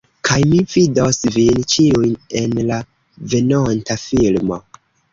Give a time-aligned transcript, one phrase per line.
[0.27, 2.83] Kaj mi vidos vin ĉiujn en la
[3.37, 4.63] venonta filmo